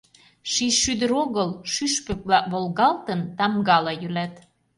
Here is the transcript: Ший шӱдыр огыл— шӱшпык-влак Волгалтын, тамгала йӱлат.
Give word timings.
Ший 0.51 0.73
шӱдыр 0.81 1.11
огыл— 1.23 1.49
шӱшпык-влак 1.73 2.45
Волгалтын, 2.53 3.21
тамгала 3.37 3.93
йӱлат. 4.01 4.33